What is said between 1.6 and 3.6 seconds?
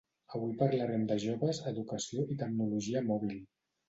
educació i tecnologia mòbil.